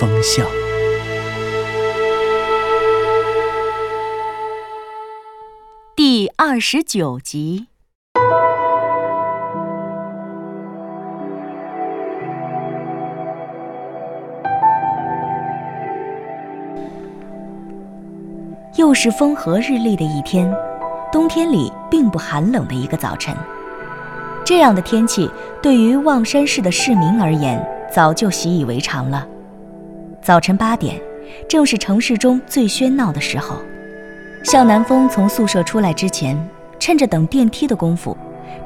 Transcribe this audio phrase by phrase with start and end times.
[0.00, 0.46] 风向》
[5.94, 7.66] 第二十九集。
[18.76, 20.50] 又是风和日丽的一天，
[21.12, 23.36] 冬天里并不寒冷的一个早晨。
[24.46, 25.30] 这样的天气
[25.60, 29.28] 对于望山市的市民而言，早就习以为常了。
[30.22, 31.00] 早晨八点，
[31.48, 33.56] 正是城市中最喧闹的时候。
[34.42, 36.36] 向南风从宿舍出来之前，
[36.78, 38.14] 趁着等电梯的功夫，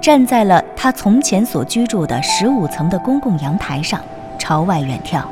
[0.00, 4.00] 站在了他从前所居住的十五层的公共阳台上，
[4.36, 5.22] 朝外远眺。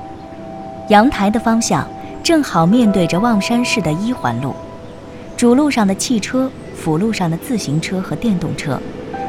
[0.89, 1.89] 阳台的方向
[2.23, 4.55] 正好面对着望山市的一环路，
[5.37, 8.81] 主路上的汽车，辅路上的自行车和电动车。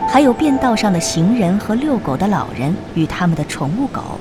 [0.07, 4.19] 还有便道上的行人和遛狗的老人与他们的宠物狗，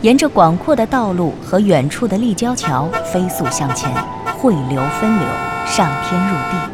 [0.00, 3.92] 沿着广阔的道路和远处的立交桥飞速向前，
[4.38, 5.26] 汇流分流，
[5.66, 6.70] 上天入地。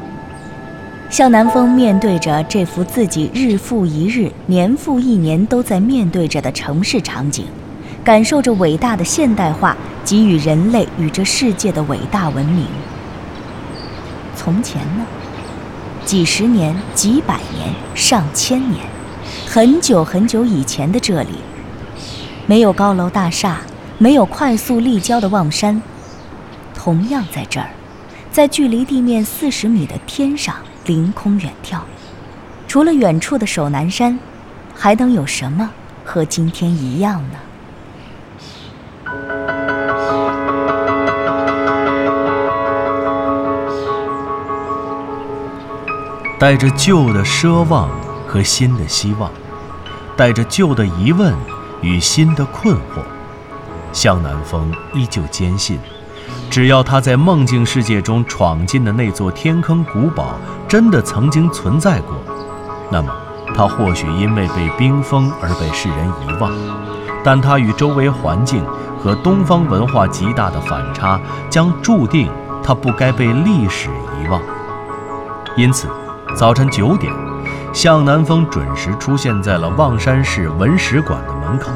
[1.09, 7.47] 向南风面对着这幅自己日复一日、年复一年都在面对着的城市场景，
[8.05, 12.67] 感受着伟大的现代化给予人类与这世界的伟大文明。
[14.37, 15.07] 从前呢？
[16.05, 18.85] 几十年、几百年、上千年，
[19.47, 21.39] 很久很久以前的这里，
[22.47, 23.59] 没有高楼大厦，
[23.97, 25.81] 没有快速立交的望山，
[26.75, 27.71] 同样在这儿，
[28.31, 30.55] 在距离地面四十米的天上
[30.85, 31.79] 凌空远眺，
[32.69, 34.19] 除了远处的守南山，
[34.75, 35.71] 还能有什么
[36.05, 37.39] 和今天一样呢？
[46.39, 47.89] 带着旧的奢望
[48.27, 49.31] 和新的希望，
[50.15, 51.35] 带着旧的疑问
[51.85, 53.03] 与新的困惑，
[53.93, 55.79] 向南风依旧坚信，
[56.49, 62.17] 只要他在梦境世界中闯进的那座天坑古堡真的曾经存在过，
[62.91, 63.13] 那么
[63.55, 66.51] 他或许因为被冰封而被世人遗忘，
[67.23, 68.65] 但他与周围环境
[68.99, 71.21] 和东方文化极大的反差，
[71.51, 72.31] 将注定
[72.63, 73.91] 他不该被历史
[74.23, 74.41] 遗忘。
[75.57, 75.87] 因此。
[76.35, 77.13] 早晨九点，
[77.73, 81.17] 向南风准时出现在了望山市文史馆
[81.55, 81.71] 门口。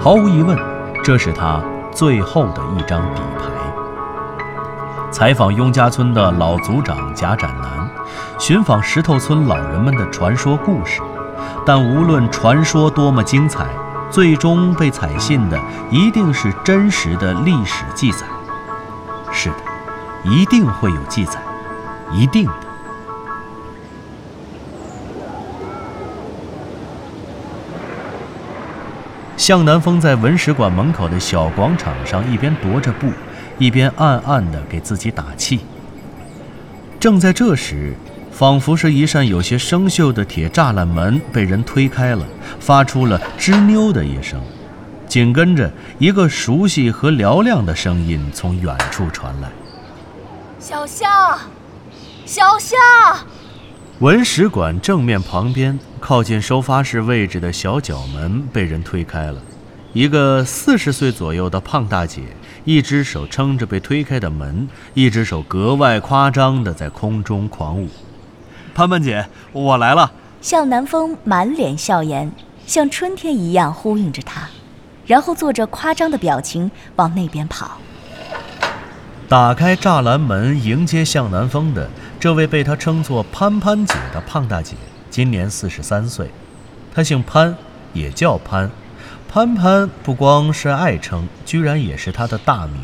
[0.00, 0.58] 毫无疑问，
[1.02, 1.60] 这是他
[1.92, 3.44] 最后的一张底牌。
[5.10, 7.88] 采访雍家村的老族长贾展南，
[8.38, 11.00] 寻访石头村老人们的传说故事。
[11.66, 13.66] 但无论传说多么精彩，
[14.10, 15.58] 最终被采信的
[15.90, 18.26] 一定是真实的历史记载。
[19.30, 19.56] 是的，
[20.24, 21.40] 一定会有记载，
[22.12, 22.48] 一定。
[29.44, 33.10] 向南风在文史馆门口的小广场上，一边踱着步，
[33.58, 35.60] 一边暗暗地给自己打气。
[36.98, 37.94] 正在这时，
[38.32, 42.24] 仿佛是一扇有些生锈的铁栅栏门被人推开了，
[42.58, 44.40] 发出了吱扭的一声，
[45.06, 49.50] 紧跟着一个熟悉和嘹亮的声音从远处传来
[50.58, 51.38] ：“小夏，
[52.24, 52.76] 小夏。”
[54.00, 55.78] 文史馆正面旁边。
[56.00, 59.40] 靠近收发室位置的小角门被人推开了，
[59.94, 62.20] 一个四十岁左右的胖大姐，
[62.64, 67.88] 一只手撑着被推开的门，一只手格外夸张地在空中狂舞。
[68.74, 70.12] 潘潘姐，我来了。
[70.42, 72.30] 向南风满脸笑颜，
[72.66, 74.46] 像春天一样呼应着她，
[75.06, 77.78] 然后做着夸张的表情往那边跑。
[79.26, 81.88] 打开栅栏门迎接向南风的
[82.24, 84.74] 这位被他称作潘潘姐的胖大姐。
[85.10, 86.30] 今年四十三岁，
[86.94, 87.54] 她姓潘，
[87.92, 88.70] 也叫潘。
[89.28, 92.80] 潘潘不光是爱称，居然也是他的大名。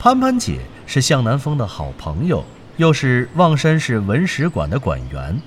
[0.00, 2.44] 潘潘姐是向南风的好朋友，
[2.76, 5.40] 又是望山市文史馆的馆员。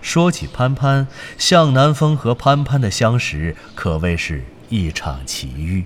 [0.00, 1.06] 说起潘潘，
[1.36, 5.84] 向南风和潘潘的相识可谓是一场奇遇。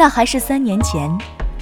[0.00, 1.10] 那还是三年前。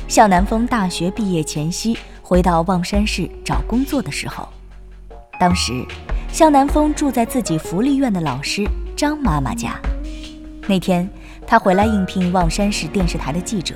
[0.07, 4.49] 向南风大学毕业前夕回到望山市找工作的时候，
[5.41, 5.85] 当时
[6.33, 8.65] 向南风住在自己福利院的老师
[8.97, 9.75] 张妈妈家。
[10.69, 11.11] 那天，
[11.49, 13.75] 他回来应聘望山市电视台的记者，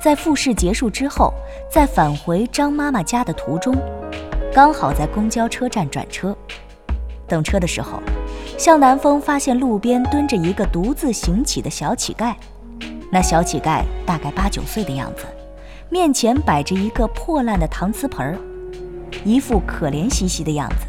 [0.00, 1.34] 在复试结束之后，
[1.68, 3.74] 在返回张妈妈家的途中，
[4.54, 6.36] 刚好在公交车站转车。
[7.26, 8.00] 等车的时候，
[8.56, 12.32] 向南风发现路边蹲着一个独自行乞的小乞丐。
[13.10, 15.24] 那小乞丐大概八九岁的样子，
[15.88, 18.38] 面前摆着一个破烂的搪瓷盆儿，
[19.24, 20.86] 一副可怜兮兮的样子。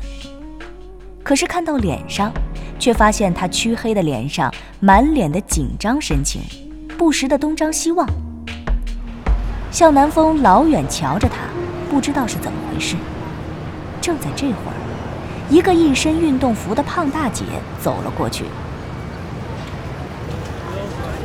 [1.23, 2.31] 可是看到脸上，
[2.77, 6.41] 却发现他黢黑的脸上满脸的紧张神情，
[6.97, 8.05] 不时的东张西望。
[9.71, 11.35] 向南风老远瞧着他，
[11.89, 12.95] 不知道是怎么回事。
[14.01, 14.75] 正在这会儿，
[15.49, 17.43] 一个一身运动服的胖大姐
[17.81, 18.43] 走了过去。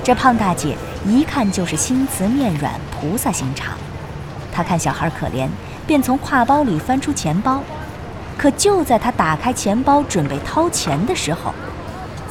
[0.05, 3.75] 这胖大姐一看就是心慈面软、菩萨心肠。
[4.53, 5.49] 她看小孩可怜，
[5.87, 7.63] 便从挎包里翻出钱包。
[8.37, 11.55] 可就在她打开钱包准备掏钱的时候，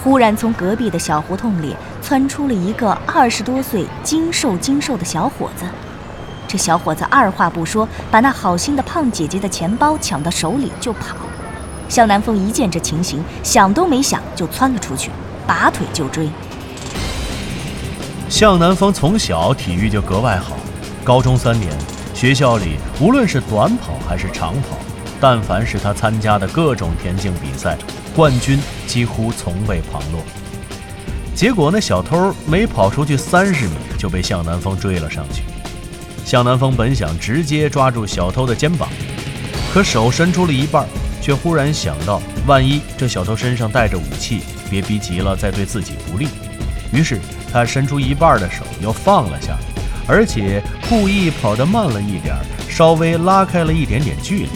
[0.04, 5.66] 忽然从隔壁的小胡同里窜出了一个二十多岁、精瘦精瘦的小伙子。
[6.48, 11.16] 这小伙子二话不说，把那好心的胖姐姐的钱包抢到手里就跑。
[11.90, 15.10] 向南风一见这情形，想都没想就窜了出去，
[15.48, 16.30] 拔腿就追。
[18.34, 20.58] 向南风从小体育就格外好，
[21.04, 21.72] 高中三年，
[22.16, 24.76] 学校里无论是短跑还是长跑，
[25.22, 27.78] 但凡是他参加的各种田径比赛，
[28.16, 30.24] 冠军几乎从未旁落。
[31.36, 35.44] 结果那小偷没跑出去三十米，就被向南风追了上去。
[36.26, 38.90] 向南风本想直接抓住小偷的肩膀，
[39.72, 40.88] 可手伸出了一半，
[41.22, 44.42] 却忽然想到，万一这小偷身上带着武器，
[44.72, 46.28] 别逼急了再对自己不利。
[46.92, 47.22] 于是。
[47.54, 49.60] 他伸出一半的手，又放了下来，
[50.08, 52.36] 而且故意跑得慢了一点，
[52.68, 54.50] 稍微拉开了一点点距离。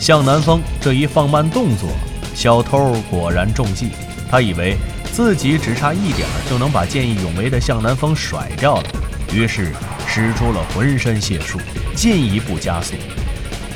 [0.00, 1.90] 向南风这一放慢动作，
[2.34, 3.90] 小偷果然中计。
[4.30, 4.78] 他以为
[5.12, 8.84] 自己只差一点就能把见义勇为的向南风甩掉了，
[9.30, 9.70] 于是
[10.08, 11.60] 使出了浑身解数，
[11.94, 12.94] 进一步加速。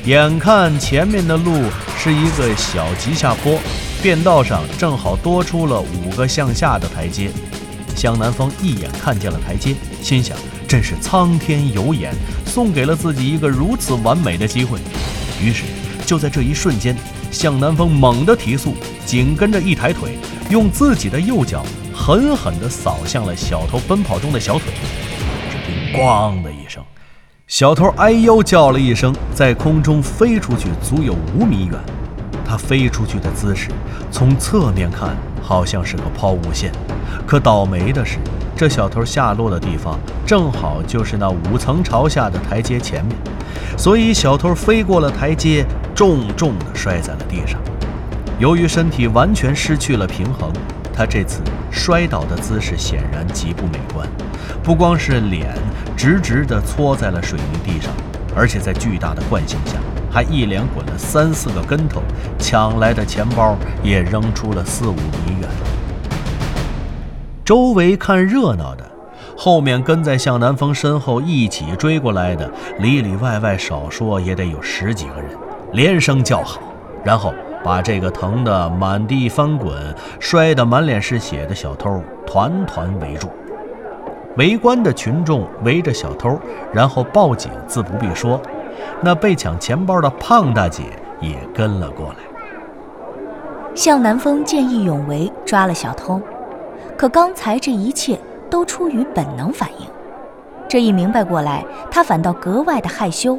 [0.06, 1.64] 眼看前面的路
[1.98, 3.60] 是一个小急下坡，
[4.02, 7.30] 便道上正好多出了五个向下的台阶。
[7.96, 10.36] 向南风一眼看见了台阶，心想：
[10.68, 12.14] 真是苍天有眼，
[12.44, 14.78] 送给了自己一个如此完美的机会。
[15.42, 15.64] 于是，
[16.04, 16.94] 就在这一瞬间，
[17.32, 18.74] 向南风猛地提速，
[19.06, 20.18] 紧跟着一抬腿，
[20.50, 21.64] 用自己的右脚
[21.94, 24.66] 狠狠地扫向了小偷奔跑中的小腿。
[25.50, 26.84] 只听“咣”的一声，
[27.46, 31.78] 小偷哎呦叫了一声，在空中飞出去，足有五米远。
[32.48, 33.70] 他飞出去的姿势，
[34.12, 35.16] 从侧面看
[35.46, 36.72] 好像是个抛物线。
[37.24, 38.18] 可倒霉的是，
[38.56, 39.96] 这小偷下落的地方
[40.26, 43.16] 正好就是那五层朝下的台阶前面，
[43.78, 45.64] 所以小偷飞过了台阶，
[45.94, 47.60] 重重地摔在了地上。
[48.40, 50.52] 由于身体完全失去了平衡，
[50.92, 51.40] 他这次
[51.70, 54.06] 摔倒的姿势显然极不美观，
[54.62, 55.54] 不光是脸
[55.96, 57.90] 直直地搓在了水泥地上，
[58.34, 59.72] 而且在巨大的惯性下，
[60.16, 62.00] 他一连滚了三四个跟头，
[62.38, 65.48] 抢来的钱包也扔出了四五米远。
[67.44, 68.90] 周围看热闹的，
[69.36, 75.32] 后面跟在向南风身后一起追过来的，里里外外少说也得有十几个人，
[75.72, 76.62] 连声叫好，
[77.04, 83.28] 然后把这个疼得满地翻滚、摔得满脸是血的小偷团团围住。
[84.38, 86.40] 围观的群众围着小偷，
[86.72, 88.40] 然后报警，自不必说，
[89.00, 90.84] 那被抢钱包的胖大姐
[91.20, 92.18] 也跟了过来。
[93.74, 96.20] 向南风见义勇为，抓了小偷。
[96.96, 98.18] 可刚才这一切
[98.48, 99.86] 都出于本能反应，
[100.66, 103.38] 这一明白过来，他反倒格外的害羞。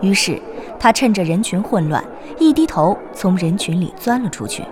[0.00, 0.40] 于是
[0.78, 2.02] 他趁着人群混乱，
[2.38, 4.64] 一低头从人群里钻了出去。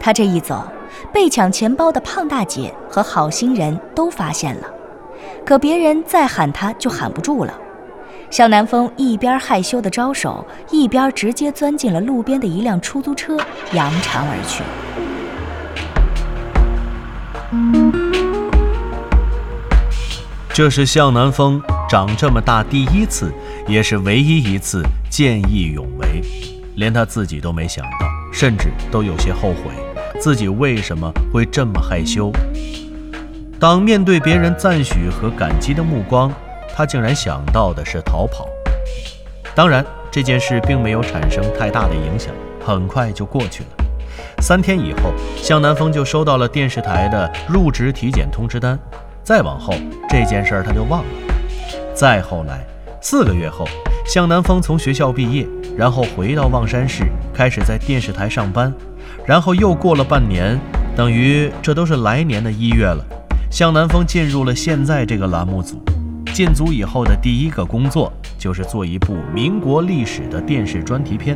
[0.00, 0.64] 他这一走，
[1.12, 4.66] 被抢钱包的胖大姐和好心人都发现了，
[5.44, 7.52] 可别人再喊他就喊不住了。
[8.30, 13.36] 向南风一边害羞的招手，一边直接钻进了路边的一辆出租车，
[13.72, 14.62] 扬长而去。
[20.52, 23.32] 这是向南风长这么大第一次，
[23.68, 26.22] 也是唯一一次见义勇为，
[26.76, 29.70] 连他自己都没想到，甚至都有些后悔，
[30.18, 32.32] 自己为什么会这么害羞。
[33.60, 36.32] 当面对别人赞许和感激的目光，
[36.76, 38.46] 他竟然想到的是逃跑。
[39.54, 43.68] 当然，这件事并没有产生太大的影响，很快就过去了。
[44.42, 48.78] 三天以后，向南风就收到了电视台的入职体检通知单。
[49.24, 49.72] 再往后，
[50.10, 51.08] 这件事儿他就忘了。
[51.94, 52.62] 再后来，
[53.00, 53.66] 四个月后，
[54.04, 55.46] 向南风从学校毕业，
[55.78, 58.70] 然后回到望山市，开始在电视台上班。
[59.24, 60.60] 然后又过了半年，
[60.94, 63.02] 等于这都是来年的一月了。
[63.50, 65.82] 向南风进入了现在这个栏目组。
[66.36, 71.34] 进组以后的第一个工作就是做一部民国历史的电视专题片。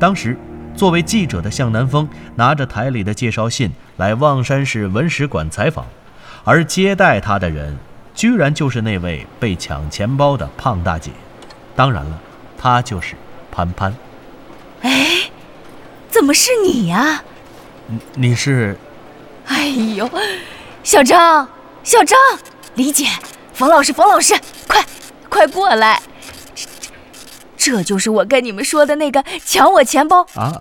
[0.00, 0.34] 当时，
[0.74, 5.84] 作为记者的向南风拿着台里的介绍信来望山市文史馆采访，
[6.44, 7.76] 而接待他的人。
[8.14, 11.10] 居然就是那位被抢钱包的胖大姐，
[11.76, 12.18] 当然了，
[12.56, 13.14] 她就是
[13.50, 13.94] 潘潘。
[14.80, 15.30] 哎，
[16.08, 17.22] 怎么是你呀？
[17.86, 18.78] 你你是？
[19.44, 20.08] 哎呦，
[20.82, 21.46] 小张，
[21.84, 22.18] 小张，
[22.76, 23.04] 李姐，
[23.54, 24.34] 冯老师，冯老师，
[24.66, 24.84] 快
[25.28, 26.00] 快过来！
[26.54, 26.66] 这
[27.56, 30.60] 这就是我跟你们说的那个抢我钱包啊？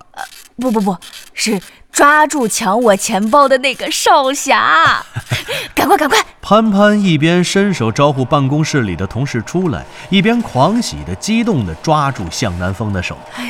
[0.58, 0.98] 不不不
[1.34, 1.60] 是。
[1.92, 5.06] 抓住抢我钱包的那个少侠，
[5.76, 6.18] 赶快赶快！
[6.42, 13.18] 潘潘一边伸手招呼办公室里的同事出来，一边狂喜的、激动的抓住向南风的手。
[13.36, 13.44] 哎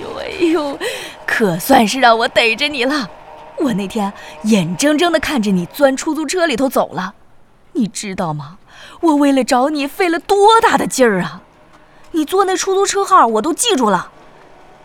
[0.00, 0.78] 呦哎呦，
[1.26, 3.10] 可算是让我逮着你了！
[3.58, 4.10] 我那天
[4.44, 7.14] 眼睁睁的看着你钻出租车里头走了，
[7.72, 8.57] 你知道吗？
[9.00, 11.42] 我为了找你费了多大的劲儿啊！
[12.12, 14.10] 你坐那出租车号我都记住了，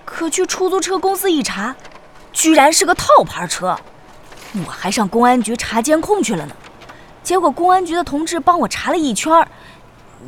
[0.06, 1.76] 可去出租车公司一查。
[2.32, 3.78] 居然是个套牌车，
[4.66, 6.56] 我还上公安局查监控去了呢。
[7.22, 9.48] 结果公安局的同志帮我查了一圈，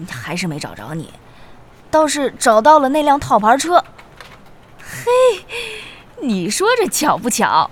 [0.09, 1.11] 还是没找着你，
[1.91, 3.83] 倒是找到了那辆套牌车。
[4.79, 5.45] 嘿，
[6.21, 7.69] 你说这巧不巧？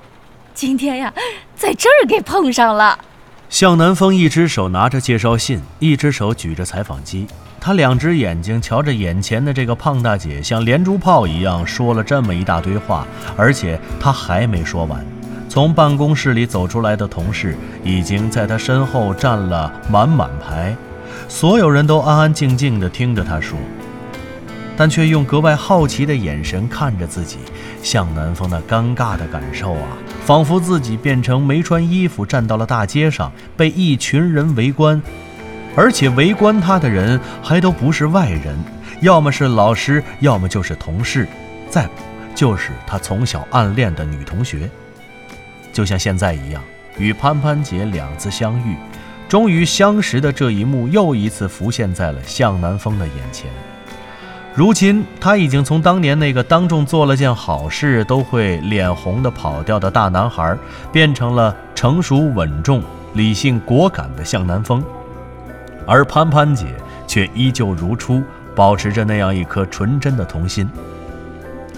[0.54, 1.14] 今天呀，
[1.56, 3.00] 在这儿给碰上了。
[3.54, 7.28] 向南风一只手拿着介绍信，一只手举着采访机。
[7.62, 13.06] 他两只眼睛瞧着眼前的这个胖大姐，像连珠炮一样说了这么一大堆话，
[13.38, 15.06] 而且他还没说完。
[15.48, 20.76] 从办公室里走出来的同事已经在他身后站了满满排，
[21.30, 23.56] 所有人都安安静静地听着他说，
[24.76, 27.38] 但却用格外好奇的眼神看着自己。
[27.84, 29.90] 向南风那尴尬的感受啊，
[30.26, 35.02] 仿佛自己变成没穿衣服站到了大街上，被一群人围观。
[35.76, 38.58] 而且围观他的人还都不是外人，
[39.02, 41.28] 要么是老师，要么就是同事，
[41.70, 41.94] 再不
[42.34, 44.70] 就是他从小暗恋的女同学。
[45.74, 46.64] 就像现在一样，
[46.98, 48.76] 与潘潘姐两次相遇，
[49.28, 53.50] 终于相识的这一幕又一次浮现在了向南风的眼前。
[54.56, 60.56] 如今他已经从当年那个当众做了件好事都会脸红的跑掉的大男孩，
[60.92, 62.84] 变成了成熟稳重、
[63.14, 64.84] 理性果敢的向南风。
[65.88, 66.68] 而潘潘姐
[67.08, 68.22] 却依旧如初，
[68.56, 70.70] 保持着那样一颗纯真的童心。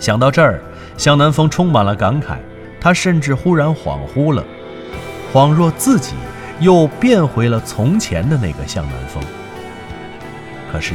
[0.02, 0.60] 想到这儿，
[0.98, 2.36] 向南风充满了感慨，
[2.82, 4.44] 他甚至忽然恍惚了，
[5.34, 6.14] 恍若自己
[6.60, 9.24] 又变回了从前的那个向南风。
[10.70, 10.94] 可是，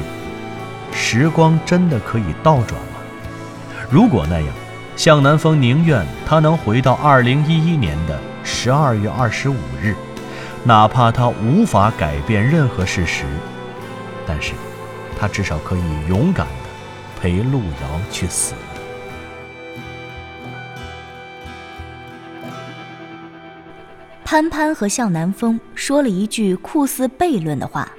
[1.03, 3.01] 时光真的可以倒转吗？
[3.91, 4.49] 如果那样，
[4.97, 9.97] 向南风宁愿他能回到二零一一年的十二月二十五日。
[10.63, 13.25] 哪怕他无法改变任何事实，
[14.27, 14.53] 但是，
[15.19, 16.53] 他至少可以勇敢的
[17.19, 18.55] 陪路遥去死。
[24.23, 27.91] 潘潘和向南风说了一句酷似悖论的话：“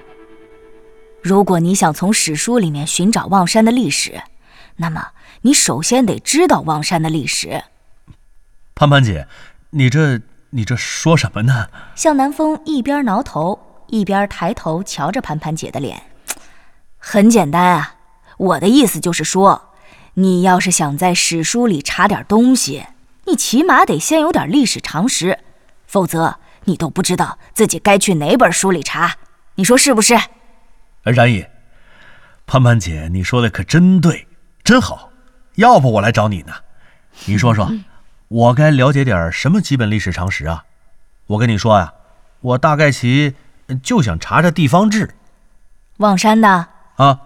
[1.22, 4.22] 如果你想从史书里面寻找望山的历史，
[4.78, 5.10] 那么
[5.42, 7.64] 你首先得知道望山的历史。”
[8.76, 9.28] 潘潘姐，
[9.72, 10.22] 你这……
[10.54, 11.70] 你这说什么呢？
[11.96, 16.04] 向南风一边挠头，一边抬头瞧着潘潘姐的脸。
[16.98, 17.96] 很简单啊，
[18.36, 19.70] 我的意思就是说，
[20.16, 22.86] 你要是想在史书里查点东西，
[23.28, 25.40] 你起码得先有点历史常识，
[25.88, 29.16] 否则你都不知道自己该去哪本书里查。
[29.56, 30.20] 你说是不是？
[31.04, 31.46] 然姨，
[32.46, 34.28] 盼盼姐，你说的可真对，
[34.64, 35.10] 真好。
[35.56, 36.54] 要不我来找你呢？
[37.26, 37.72] 你说说。
[38.28, 40.64] 我该了解点什么基本历史常识啊？
[41.28, 41.94] 我跟你说呀，
[42.40, 43.36] 我大概其
[43.84, 45.16] 就想查查地方志。
[45.98, 47.20] 望山的啊，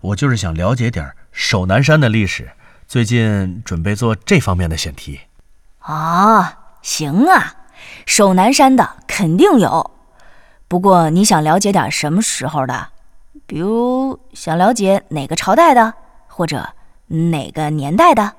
[0.00, 2.50] 我就是想了解点守南山的历史。
[2.88, 5.20] 最近准备做这方面的选题。
[5.78, 7.54] 啊，行啊，
[8.04, 9.92] 守南山的肯定有。
[10.66, 12.88] 不过你想了解点什么时候的？
[13.46, 15.94] 比如想了解哪个朝代的，
[16.26, 16.74] 或者
[17.06, 18.32] 哪个年代的？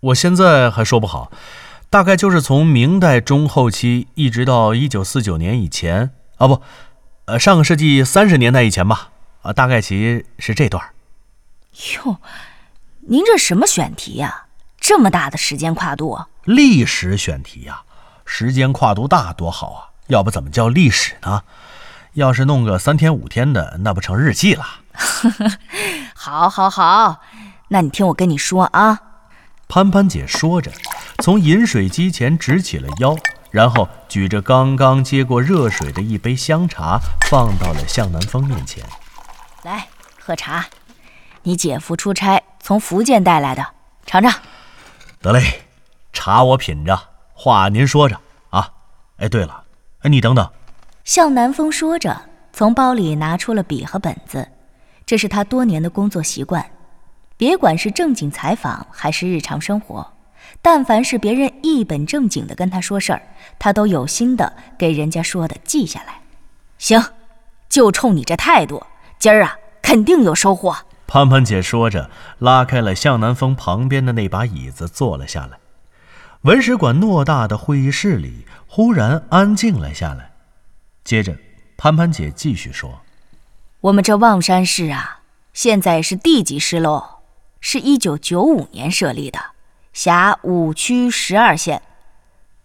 [0.00, 1.32] 我现在还说不好，
[1.90, 6.62] 大概就是从明代中后期一直到一九四九年以前啊，不，
[7.24, 9.10] 呃，上个世纪三十年代以前吧，
[9.42, 10.82] 啊，大概其是这段。
[11.96, 12.18] 哟，
[13.08, 14.46] 您这什么选题呀？
[14.78, 16.18] 这么大的时间跨度？
[16.44, 17.82] 历史选题呀，
[18.24, 19.90] 时间跨度大多好啊！
[20.06, 21.42] 要不怎么叫历史呢？
[22.18, 24.64] 要是弄个三天五天的，那不成日记了？
[26.14, 27.20] 好，好，好，
[27.68, 28.98] 那你听我跟你说啊。
[29.68, 30.72] 潘潘姐说着，
[31.22, 33.16] 从饮水机前直起了腰，
[33.52, 36.98] 然后举着刚刚接过热水的一杯香茶，
[37.30, 38.84] 放到了向南风面前。
[39.62, 39.86] 来，
[40.20, 40.66] 喝茶。
[41.44, 43.64] 你姐夫出差从福建带来的，
[44.04, 44.32] 尝尝。
[45.22, 45.62] 得嘞，
[46.12, 46.98] 茶我品着，
[47.32, 48.18] 话您说着
[48.50, 48.70] 啊。
[49.18, 49.62] 哎，对了，
[50.00, 50.50] 哎，你等等。
[51.08, 52.20] 向南风说着，
[52.52, 54.46] 从包里拿出了笔和本子，
[55.06, 56.62] 这是他多年的工作习惯。
[57.38, 60.06] 别管是正经采访还是日常生活，
[60.60, 63.22] 但凡是别人一本正经的跟他说事儿，
[63.58, 66.20] 他都有心的给人家说的记下来。
[66.76, 67.02] 行，
[67.70, 68.82] 就冲你这态度，
[69.18, 70.76] 今儿啊肯定有收获。
[71.06, 75.56] 潘潘姐说着，拉开了向南风旁边的那把椅子，坐了下来。
[76.42, 80.32] 文史馆偌大的会议室里忽然安静了下来。
[81.08, 81.34] 接着，
[81.78, 83.00] 潘潘姐继续说
[83.80, 85.20] ：“我们这望山市啊，
[85.54, 87.20] 现在是地级市喽，
[87.62, 89.40] 是一九九五年设立的，
[89.94, 91.80] 辖五区十二县。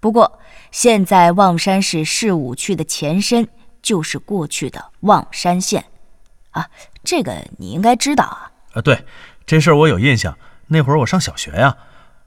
[0.02, 3.48] 不过，现在望山市市五区的前身
[3.82, 5.86] 就是过去的望山县。
[6.52, 6.70] 啊，
[7.02, 8.52] 这个你应该知道啊。
[8.74, 9.06] 啊，对，
[9.46, 10.38] 这事儿我有印象。
[10.68, 11.78] 那会儿我上小学呀，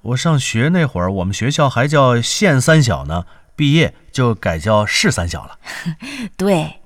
[0.01, 5.59] 我上学那会儿，我们学校还叫县三小呢。”毕业就改叫市三小了。
[6.37, 6.81] 对，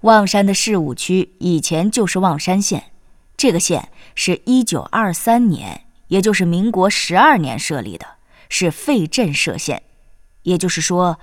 [0.00, 2.90] 望山的市五区以前就是望山县，
[3.36, 8.06] 这个县是一九二三年，也就是民国十二年设立的，
[8.48, 9.84] 是废镇设县。
[10.42, 11.18] 也就是说，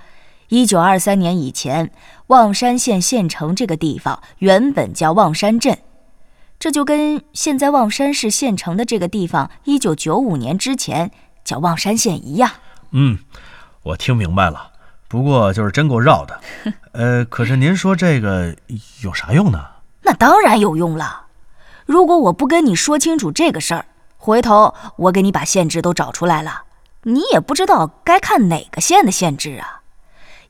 [0.48, 1.90] 一九二三年以前，
[2.28, 5.78] 望山县县城这个地方原本叫望山镇，
[6.58, 11.10] 这就跟现在望山市县城的这个地方，一九九五年之前
[11.44, 12.50] 叫望山县一样。
[12.92, 13.18] 嗯，
[13.82, 14.72] 我听明白了。
[15.08, 16.40] 不过就是真够绕的，
[16.92, 18.56] 呃，可是您说这个
[19.02, 19.64] 有啥用呢？
[20.02, 21.26] 那当然有用了。
[21.84, 23.86] 如果我不跟你说清楚这个事儿，
[24.16, 26.62] 回头我给你把县志都找出来了，
[27.02, 29.82] 你也不知道该看哪个县的县志啊。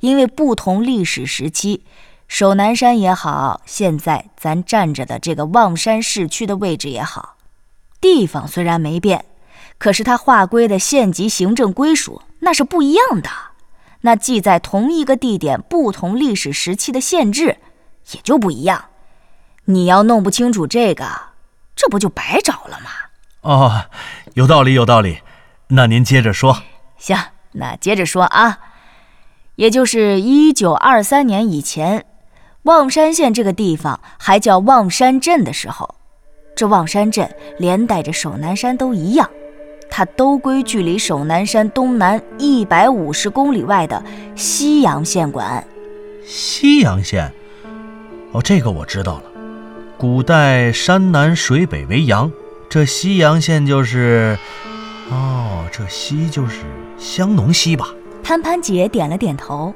[0.00, 1.84] 因为不同历史时期，
[2.28, 7.36] 首南山也好，现在咱站着的这个望山市区的位置也好，
[8.00, 9.24] 地方虽然没变，
[9.78, 13.30] 可是它划归的县级行政归属那是不一样的。
[14.02, 17.58] 那记在同一个地点、不同历史时期的县志，
[18.12, 18.86] 也就不一样。
[19.64, 21.04] 你要弄不清楚这个，
[21.74, 22.90] 这不就白找了吗？
[23.40, 23.86] 哦，
[24.34, 25.20] 有道理，有道理。
[25.68, 26.62] 那您接着说。
[26.96, 27.16] 行，
[27.52, 28.58] 那接着说啊。
[29.56, 32.04] 也就是一九二三年以前，
[32.62, 35.94] 望山县这个地方还叫望山镇的时候，
[36.54, 39.30] 这望山镇连带着守南山都一样。
[39.88, 44.02] 它都归距离首南山东南一百五十公里外的
[44.34, 45.66] 西阳县管。
[46.24, 47.32] 西阳县，
[48.32, 49.22] 哦，这个我知道了。
[49.96, 52.30] 古代山南水北为阳，
[52.68, 54.36] 这西阳县就是……
[55.10, 56.64] 哦，这西就是
[56.98, 57.94] 香农西吧？
[58.22, 59.72] 潘潘姐点了点头。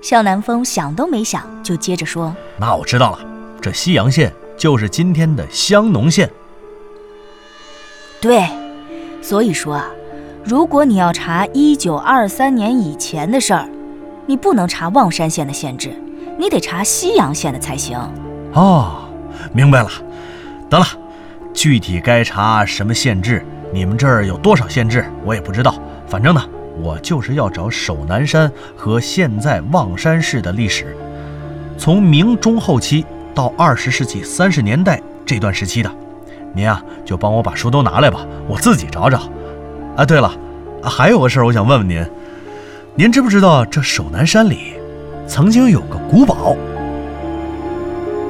[0.00, 3.20] 向南风想都没想就接着说：“那我知道了，
[3.60, 6.28] 这西阳县就是今天的香农县。”
[8.20, 8.61] 对。
[9.22, 9.86] 所以说啊，
[10.44, 13.66] 如果你要查一九二三年以前的事儿，
[14.26, 15.94] 你不能查望山县的县志，
[16.36, 17.98] 你得查西阳县的才行。
[18.52, 19.08] 哦，
[19.52, 19.88] 明白了。
[20.68, 20.84] 得了，
[21.54, 25.74] 具体该查什么县志，你们这儿有多少县志，我也不知道。
[26.06, 26.42] 反正呢，
[26.80, 30.96] 我就是要找守南山和现在望山市的历史，
[31.78, 35.90] 从明中后期到二十世纪三十年代这段时期的。
[36.54, 39.22] 您啊，就帮我把书都拿来吧，我自己找找。
[39.96, 40.30] 啊，对了，
[40.82, 42.04] 还有个事儿，我想问问您，
[42.94, 44.74] 您知不知道这守南山里
[45.26, 46.56] 曾经有个古堡？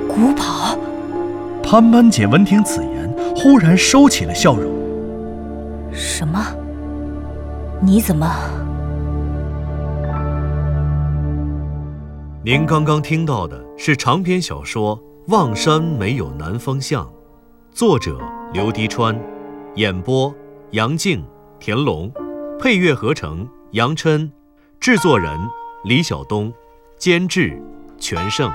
[0.09, 0.79] 古堡？
[1.63, 4.71] 潘潘姐闻听此言，忽然收起了笑容。
[5.93, 6.45] 什么？
[7.81, 8.27] 你怎么？
[12.45, 17.05] 您刚刚听到的是长篇小说《望山没有南方向》。
[17.75, 18.19] 作者
[18.53, 19.19] 刘迪川，
[19.77, 20.33] 演播
[20.73, 21.25] 杨静、
[21.59, 22.13] 田龙，
[22.61, 24.31] 配乐合成杨琛，
[24.79, 25.41] 制作人
[25.83, 26.53] 李晓东，
[26.99, 27.59] 监制
[27.99, 28.53] 全胜。